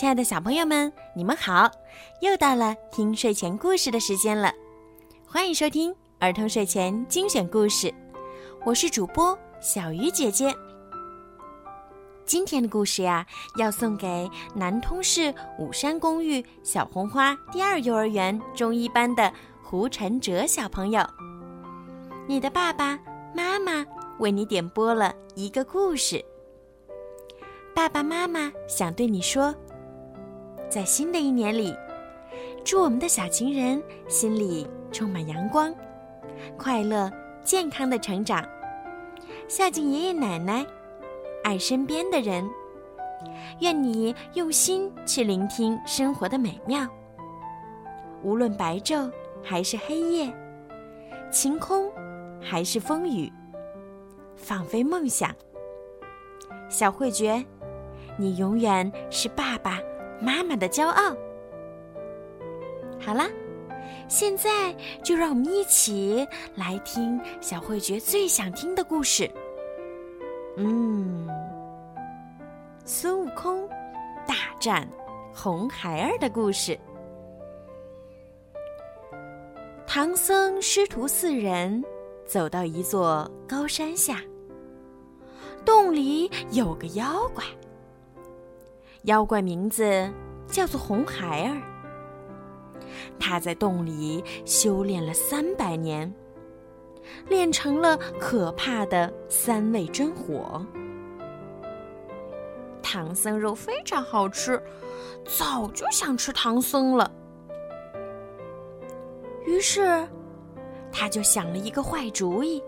[0.00, 1.70] 亲爱的小朋友们，你们好！
[2.22, 4.50] 又到了听睡前故事的时间了，
[5.26, 7.92] 欢迎收听儿童睡前精选故事，
[8.64, 10.54] 我是主播小鱼姐姐。
[12.24, 13.26] 今天的故事呀，
[13.58, 19.30] 要送给南通市武山公寓小红花第二幼儿园中一班的
[19.62, 21.06] 胡晨哲小朋友。
[22.26, 22.98] 你的爸爸
[23.34, 23.84] 妈妈
[24.18, 26.24] 为你点播了一个故事。
[27.74, 29.54] 爸爸妈妈想对你说，
[30.70, 31.76] 在新的一年里，
[32.64, 35.74] 祝我们的小情人心里充满阳光，
[36.56, 37.10] 快乐
[37.42, 38.48] 健康的成长，
[39.48, 40.64] 孝敬爷爷奶奶。
[41.42, 42.48] 爱身边的人，
[43.60, 46.86] 愿你用心去聆听生活的美妙。
[48.22, 49.10] 无论白昼
[49.42, 50.32] 还是黑夜，
[51.32, 51.90] 晴空
[52.40, 53.32] 还是风雨，
[54.36, 55.34] 放飞梦想。
[56.68, 57.44] 小慧觉，
[58.18, 59.80] 你永远是爸爸
[60.20, 61.16] 妈妈的骄傲。
[63.00, 63.28] 好啦，
[64.08, 69.30] 现在就让我们一起来听小慧觉最想听的故事。
[70.56, 71.26] 嗯，
[72.84, 73.66] 孙悟空
[74.26, 74.86] 大战
[75.34, 76.78] 红孩儿的故事。
[79.86, 81.82] 唐僧师徒四人
[82.26, 84.20] 走到一座高山下，
[85.64, 87.42] 洞里有个妖怪。
[89.04, 90.10] 妖怪名字
[90.46, 91.56] 叫做红孩儿，
[93.18, 96.12] 他在洞里修炼了三百年。
[97.28, 100.64] 练成了可怕的三味真火。
[102.82, 104.62] 唐僧肉非常好吃，
[105.24, 107.10] 早就想吃唐僧了。
[109.44, 110.06] 于是，
[110.92, 112.62] 他就想了一个坏主意，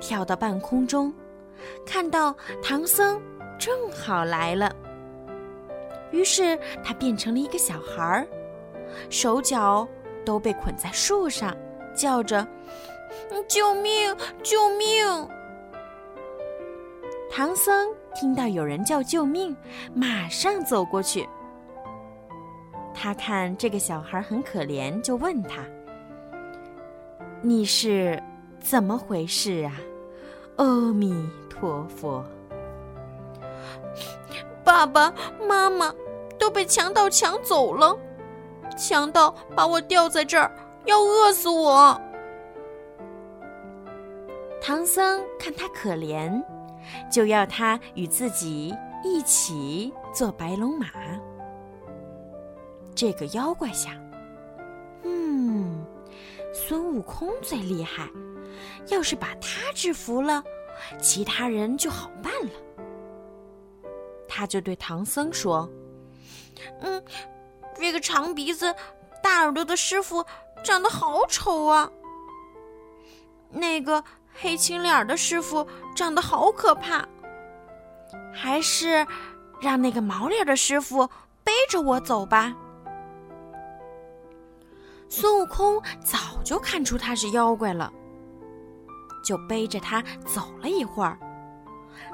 [0.00, 1.12] 跳到半空中，
[1.84, 3.20] 看到唐僧
[3.58, 4.74] 正好来了。
[6.10, 8.26] 于是他变成了一个小孩儿，
[9.10, 9.86] 手脚
[10.24, 11.54] 都被捆在树上。
[11.96, 12.46] 叫着
[13.48, 14.14] ：“救命！
[14.42, 15.26] 救命！”
[17.32, 19.56] 唐僧听到有人叫救命，
[19.94, 21.26] 马上走过去。
[22.92, 25.64] 他看这个小孩很可怜，就问他
[27.40, 28.22] ：“你是
[28.60, 29.72] 怎么回事啊？”
[30.56, 32.22] 阿弥陀佛。
[34.66, 35.14] 爸爸
[35.48, 35.94] 妈妈
[36.36, 37.96] 都被强盗抢走了，
[38.76, 40.50] 强盗把我吊在这儿。
[40.86, 42.00] 要饿死我！
[44.60, 46.42] 唐僧看他可怜，
[47.10, 50.86] 就要他与自己一起做白龙马。
[52.94, 53.94] 这个妖怪想：
[55.04, 55.84] 嗯，
[56.52, 58.08] 孙悟空最厉害，
[58.88, 60.42] 要是把他制服了，
[61.00, 62.65] 其他人就好办了。
[64.28, 65.68] 他就对唐僧说
[66.80, 67.02] ：“嗯，
[67.76, 68.74] 这个长鼻子、
[69.22, 70.24] 大耳朵的师傅。”
[70.64, 71.88] 长得好丑啊！
[73.50, 74.02] 那个
[74.34, 75.64] 黑青脸的师傅
[75.94, 77.06] 长得好可怕。
[78.34, 79.06] 还是
[79.60, 81.06] 让那个毛脸的师傅
[81.44, 82.52] 背着我走吧。
[85.08, 87.92] 孙悟空早就看出他是妖怪了，
[89.22, 91.16] 就背着他走了一会儿，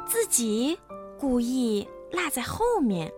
[0.05, 0.79] 自己
[1.19, 3.11] 故意落在后面，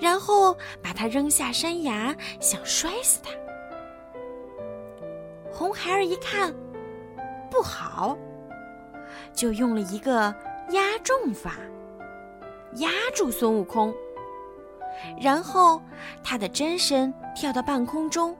[0.00, 3.30] 然后把他扔下山崖，想摔死他。
[5.50, 6.52] 红孩儿一看，
[7.50, 8.18] 不好，
[9.32, 10.34] 就用了一个
[10.70, 11.56] 压重法，
[12.74, 13.94] 压住孙悟空。
[15.20, 15.80] 然后
[16.22, 18.36] 他的真身跳到半空中，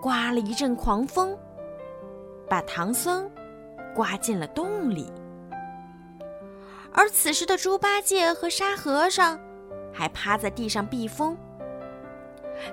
[0.00, 1.36] 刮了一阵狂风，
[2.48, 3.30] 把唐僧
[3.94, 5.12] 刮进了洞里。
[6.98, 9.38] 而此时的猪八戒和沙和尚
[9.94, 11.38] 还趴在地上避风。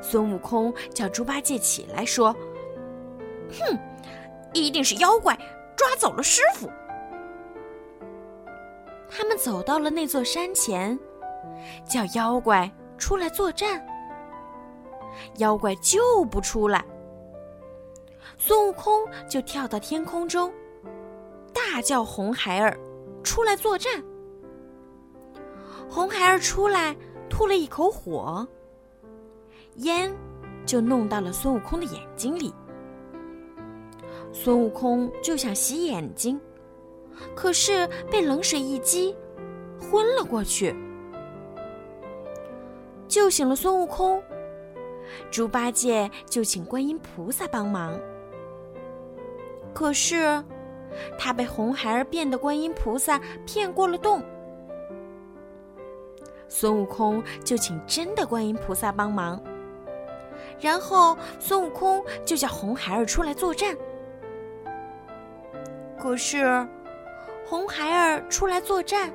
[0.02, 2.36] 孙悟空叫猪八戒起来说。
[3.52, 3.78] 哼，
[4.52, 5.38] 一定是妖怪
[5.78, 6.68] 抓走了师傅。
[9.08, 10.98] 他们走到了那座山前，
[11.88, 12.68] 叫妖怪
[12.98, 13.86] 出来作战。
[15.38, 16.84] 妖怪就不出来，
[18.40, 20.52] 孙悟空就跳到天空中，
[21.54, 22.76] 大叫：“红孩儿，
[23.24, 24.04] 出来作战！”
[25.90, 26.96] 红孩儿出来，
[27.30, 28.46] 吐了一口火，
[29.76, 30.14] 烟
[30.66, 32.54] 就弄到了孙悟空的眼睛里。
[34.34, 36.40] 孙悟空就想洗眼睛，
[37.34, 39.16] 可是被冷水一激，
[39.80, 40.76] 昏了过去。
[43.08, 44.22] 救醒了孙悟空，
[45.32, 47.98] 猪八戒就请观音菩萨帮忙。
[49.74, 50.44] 可是
[51.18, 54.22] 他被红孩儿变的观音菩萨骗过了洞。
[56.48, 59.42] 孙悟空就请真的观音菩萨帮忙，
[60.60, 63.76] 然后孙悟空就叫红孩儿出来作战。
[65.98, 66.68] 可是，
[67.46, 69.12] 红孩儿出来作战，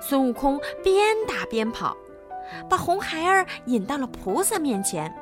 [0.00, 1.96] 孙悟空边打边跑，
[2.70, 5.12] 把红孩儿引到了菩萨面前。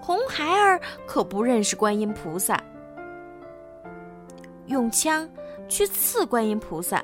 [0.00, 2.62] 红孩儿可不认识观音菩萨，
[4.66, 5.28] 用枪
[5.68, 7.02] 去刺观音菩萨。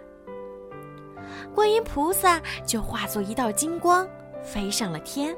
[1.54, 4.08] 观音菩萨就化作一道金光，
[4.42, 5.36] 飞上了天。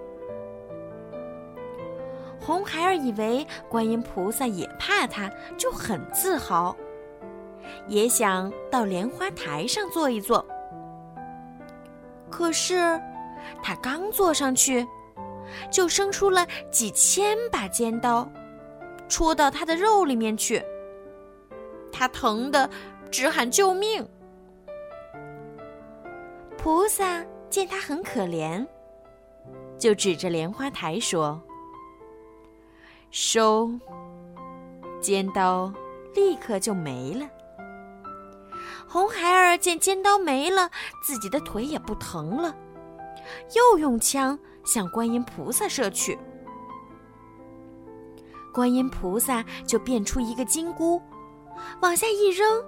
[2.41, 6.75] 红孩儿以为观音菩萨也怕他，就很自豪，
[7.87, 10.45] 也想到莲花台上坐一坐。
[12.31, 13.01] 可是，
[13.63, 14.87] 他刚坐上去，
[15.71, 18.27] 就生出了几千把尖刀，
[19.09, 20.63] 戳到他的肉里面去。
[21.93, 22.69] 他疼得
[23.11, 24.09] 直喊救命。
[26.63, 28.67] 菩萨见他很可怜，
[29.79, 31.41] 就指着莲花台说
[33.11, 33.71] ：“收。”
[35.01, 35.73] 尖刀
[36.15, 37.27] 立刻就没了。
[38.87, 40.71] 红孩儿见尖刀没了，
[41.03, 42.55] 自己的腿也不疼了，
[43.57, 46.19] 又用枪向观音菩萨射去。
[48.53, 51.01] 观音菩萨就变出一个金箍，
[51.81, 52.63] 往下一扔，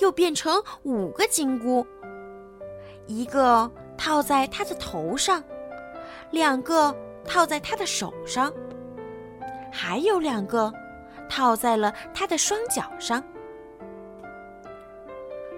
[0.00, 1.86] 又变成五个金箍。
[3.06, 5.42] 一个套在他的头上，
[6.30, 6.94] 两个
[7.24, 8.52] 套在他的手上，
[9.72, 10.72] 还有两个
[11.28, 13.22] 套在了他的双脚上。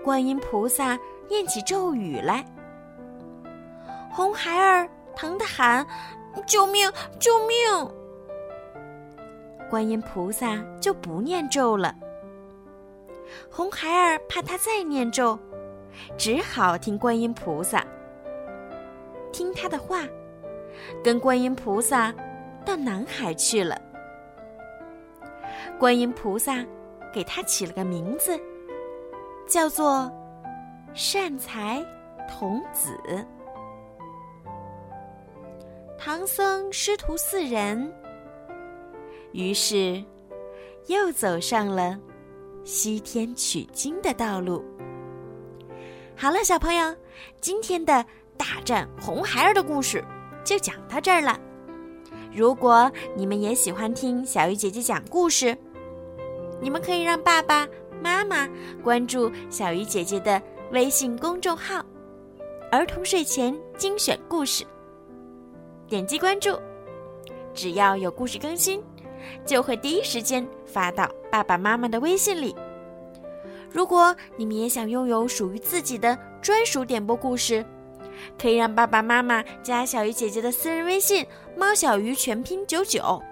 [0.05, 0.99] 观音菩萨
[1.29, 2.45] 念起咒语来，
[4.11, 5.87] 红孩儿疼得喊
[6.47, 6.91] ：“救命！
[7.19, 7.57] 救命！”
[9.69, 11.95] 观音菩萨就不念咒了。
[13.51, 15.39] 红孩儿怕他再念咒。
[16.17, 17.85] 只好听观音菩萨，
[19.33, 20.03] 听他的话，
[21.03, 22.15] 跟观音菩萨
[22.65, 23.81] 到南海去了。
[25.79, 26.65] 观音菩萨
[27.13, 28.39] 给他起了个名字，
[29.47, 30.11] 叫做
[30.95, 31.85] 善财
[32.29, 32.99] 童子。
[35.99, 37.93] 唐僧师徒四人，
[39.33, 40.03] 于是
[40.87, 41.99] 又走上了
[42.65, 44.65] 西天取经的道路。
[46.21, 46.93] 好了，小朋友，
[47.41, 48.05] 今天的
[48.37, 50.05] 大战红孩儿的故事
[50.43, 51.39] 就讲到这儿了。
[52.35, 55.57] 如果你们也喜欢听小鱼姐姐讲故事，
[56.61, 57.65] 你们可以让爸爸
[58.03, 58.49] 妈妈
[58.83, 60.43] 关注小鱼姐姐的
[60.73, 61.87] 微信公众号
[62.73, 64.67] “儿童睡前精选故事”，
[65.87, 66.59] 点击关注，
[67.55, 68.83] 只要有故事更新，
[69.47, 72.57] 就会第一时间发到爸爸妈妈的微信里。
[73.71, 77.65] 如果你们也想拥有属于自己的专属点播故事，
[78.41, 81.27] 可以让爸爸妈妈加小鱼姐姐的私人微信
[81.57, 83.23] “猫小鱼全拼九九”，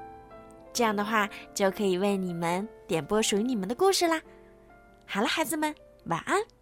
[0.73, 4.21] 这样的话就可以为你们点播属于你们的故事啦。
[5.07, 5.75] 好了，孩子们，
[6.05, 6.56] 晚安。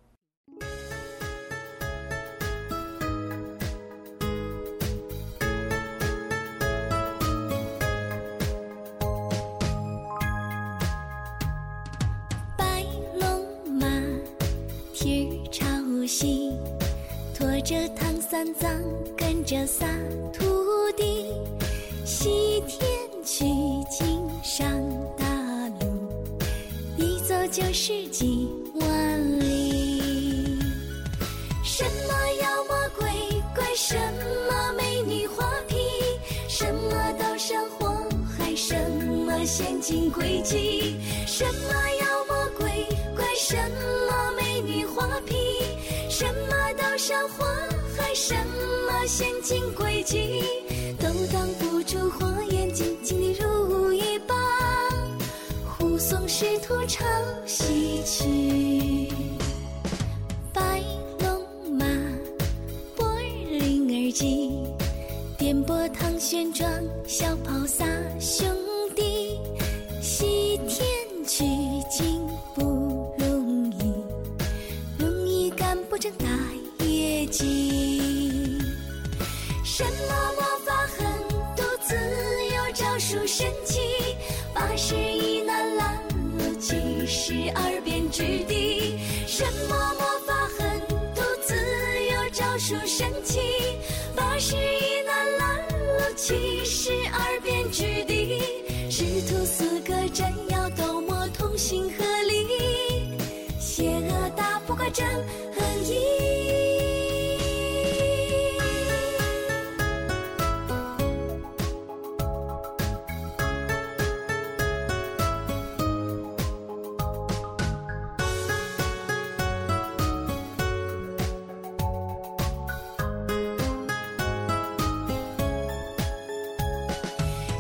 [18.35, 18.69] 三藏
[19.17, 19.87] 跟着仨
[20.33, 20.45] 徒
[20.97, 21.33] 弟，
[22.05, 22.85] 西天
[23.25, 23.45] 取
[23.89, 24.69] 经上
[25.17, 25.25] 大
[25.79, 25.87] 路，
[26.97, 30.59] 一走就是几万里。
[31.63, 32.13] 什么
[32.43, 33.07] 妖魔鬼
[33.55, 33.95] 怪，什
[34.49, 35.77] 么美女花皮，
[36.49, 37.95] 什么刀山火
[38.37, 38.75] 海，什
[39.25, 43.55] 么陷阱诡计，什么妖魔鬼怪，什
[44.09, 45.37] 么美女花皮，
[46.11, 47.45] 什么刀山火。
[48.15, 50.45] 什么陷阱诡计
[51.01, 54.39] 都挡不住火眼金睛的如意棒，
[55.67, 57.05] 护送师徒朝
[57.45, 59.13] 西去。
[60.53, 60.81] 白
[61.19, 61.45] 龙
[61.77, 61.85] 马，
[62.95, 64.63] 波儿灵儿急，
[65.37, 66.65] 颠簸唐玄奘，
[67.09, 67.85] 小跑仨
[68.21, 68.49] 兄
[83.37, 83.81] 神奇，
[84.55, 86.01] 八十一难拦
[86.39, 88.97] 路，七十二变之地。
[89.27, 90.81] 什么魔法狠
[91.17, 91.53] 毒自
[92.13, 93.41] 有招数神奇，
[94.15, 98.41] 八十一难拦路，七十二变之地。
[98.89, 103.19] 师徒四个真要斗魔同心合力，
[103.59, 105.05] 邪恶打不过真
[105.57, 105.85] 横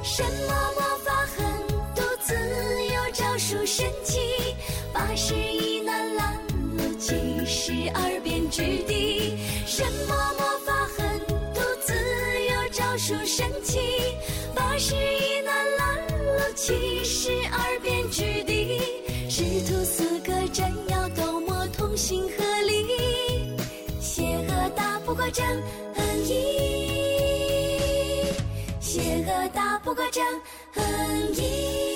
[0.06, 1.44] 什么魔法狠
[1.94, 4.20] 毒自有招数神奇
[4.92, 6.38] 八十一难拦
[6.76, 7.14] 路七
[7.46, 9.38] 十二变制敌。
[9.64, 11.18] 什么魔法狠
[11.54, 13.78] 毒自有招数神奇
[14.54, 18.78] 八十一难拦路七十二变制敌。
[19.30, 23.56] 师徒四个斩妖斗魔同心合力
[23.98, 25.46] 邪恶打不过正
[29.54, 30.22] 打不过正
[31.34, 31.93] 义。